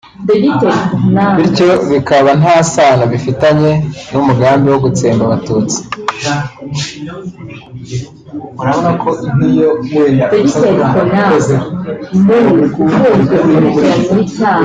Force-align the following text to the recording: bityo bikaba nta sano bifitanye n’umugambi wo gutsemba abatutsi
bityo 1.35 1.69
bikaba 1.91 2.29
nta 2.41 2.55
sano 2.73 3.03
bifitanye 3.11 3.71
n’umugambi 4.11 4.67
wo 4.69 4.79
gutsemba 4.85 5.23
abatutsi 5.25 5.77